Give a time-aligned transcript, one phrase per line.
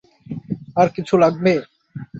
[0.77, 1.53] আর কিছু লাগবে?